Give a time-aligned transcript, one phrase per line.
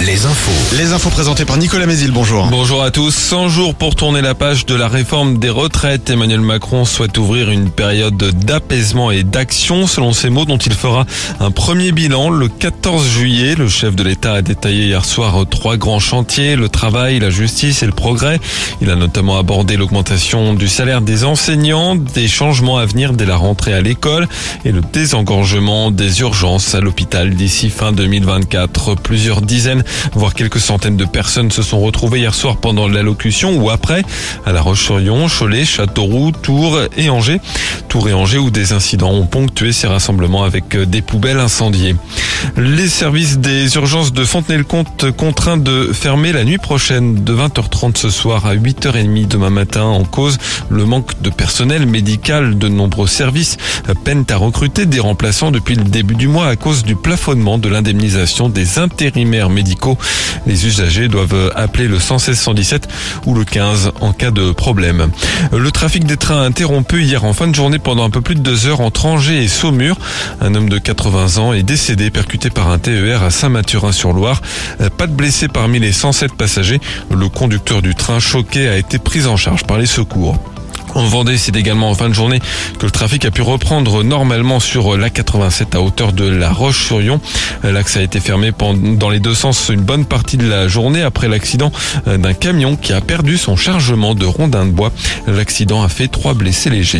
[0.00, 0.76] les infos.
[0.76, 2.48] Les infos présentées par Nicolas Mézil, bonjour.
[2.48, 3.14] Bonjour à tous.
[3.14, 6.10] 100 jours pour tourner la page de la réforme des retraites.
[6.10, 11.06] Emmanuel Macron souhaite ouvrir une période d'apaisement et d'action, selon ses mots, dont il fera
[11.38, 13.54] un premier bilan le 14 juillet.
[13.54, 17.82] Le chef de l'État a détaillé hier soir trois grands chantiers, le travail, la justice
[17.82, 18.40] et le progrès.
[18.80, 23.36] Il a notamment abordé l'augmentation du salaire des enseignants, des changements à venir dès la
[23.36, 24.28] rentrée à l'école
[24.64, 28.96] et le désengorgement des urgences à l'hôpital d'ici fin 2024.
[28.96, 29.42] Plusieurs
[30.14, 34.02] voire quelques centaines de personnes se sont retrouvées hier soir pendant l'allocution ou après
[34.46, 37.40] à La Roche-sur-Yon, Cholet, Châteauroux, Tours et Angers.
[37.92, 41.94] Tours et Angers où des incidents ont ponctué ces rassemblements avec des poubelles incendiées.
[42.56, 48.08] Les services des urgences de Fontenay-le-Comte contraints de fermer la nuit prochaine de 20h30 ce
[48.08, 50.38] soir à 8h30 demain matin en cause
[50.70, 52.56] le manque de personnel médical.
[52.56, 53.58] De nombreux services
[54.04, 57.68] peinent à recruter des remplaçants depuis le début du mois à cause du plafonnement de
[57.68, 59.98] l'indemnisation des intérimaires médicaux.
[60.46, 62.88] Les usagers doivent appeler le 116 117
[63.26, 65.10] ou le 15 en cas de problème.
[65.52, 68.40] Le trafic des trains interrompu hier en fin de journée pendant un peu plus de
[68.40, 69.96] deux heures entre Angers et Saumur.
[70.40, 74.40] Un homme de 80 ans est décédé percuté par un TER à Saint-Mathurin-sur-Loire.
[74.96, 76.80] Pas de blessés parmi les 107 passagers.
[77.10, 80.38] Le conducteur du train choqué a été pris en charge par les secours.
[80.94, 82.40] En Vendée, c'est également en fin de journée
[82.78, 87.20] que le trafic a pu reprendre normalement sur la 87 à hauteur de la Roche-sur-Yon.
[87.62, 88.52] L'axe a été fermé
[88.98, 91.72] dans les deux sens une bonne partie de la journée après l'accident
[92.06, 94.92] d'un camion qui a perdu son chargement de rondins de bois.
[95.26, 96.92] L'accident a fait trois blessés légers.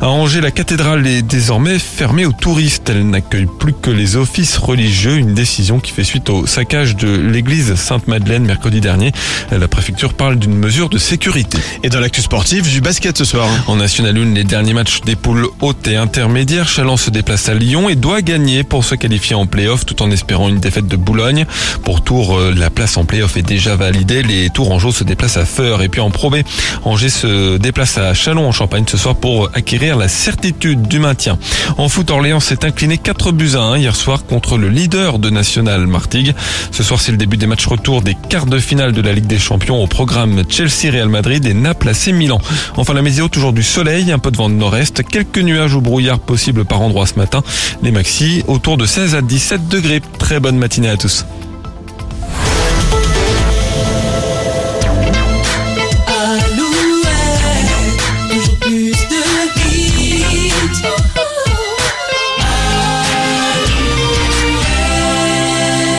[0.00, 2.88] À Angers, la cathédrale est désormais fermée aux touristes.
[2.88, 7.08] Elle n'accueille plus que les offices religieux, une décision qui fait suite au saccage de
[7.14, 9.12] l'église Sainte-Madeleine mercredi dernier.
[9.50, 11.58] La préfecture parle d'une mesure de sécurité.
[11.82, 13.48] Et dans l'actu sportif, du basket ce soir.
[13.66, 17.54] En National 1, les derniers matchs des poules hautes et intermédiaires, Chalon se déplace à
[17.54, 20.96] Lyon et doit gagner pour se qualifier en play-off tout en espérant une défaite de
[20.96, 21.46] Boulogne.
[21.82, 24.22] Pour Tours, la place en play-off est déjà validée.
[24.22, 26.36] Les Tourangeaux se déplacent à Feur et puis en Pro B,
[26.84, 31.38] Angers se déplace à Chalon en Champagne ce soir pour acquérir la certitude du maintien.
[31.78, 35.30] En foot, Orléans s'est incliné 4 buts à 1 hier soir contre le leader de
[35.30, 36.34] National, Martigues.
[36.70, 39.26] Ce soir, c'est le début des matchs retour des quarts de finale de la Ligue
[39.26, 42.40] des Champions au programme Chelsea-Real Madrid et Naples-AC-Milan.
[42.76, 45.80] Enfin, la météo, toujours du soleil, un peu de vent de nord-est, quelques nuages ou
[45.80, 47.42] brouillard possibles par endroits ce matin.
[47.82, 50.00] Les maxi autour de 16 à 17 degrés.
[50.18, 51.24] Très bonne matinée à tous.